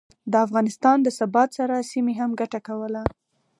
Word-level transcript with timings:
د 0.31 0.33
افغانستان 0.45 0.97
د 1.03 1.07
ثبات 1.17 1.49
سره، 1.57 1.87
سیمې 1.91 2.13
هم 2.21 2.31
ګټه 2.39 2.59
کوله 2.67 3.01